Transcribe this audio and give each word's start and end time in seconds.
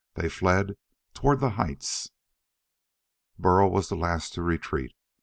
They 0.15 0.29
fled 0.29 0.77
toward 1.13 1.41
the 1.41 1.51
heights. 1.61 2.09
Burl 3.37 3.69
was 3.69 3.89
the 3.89 3.95
last 3.95 4.33
to 4.33 4.41
retreat. 4.41 4.95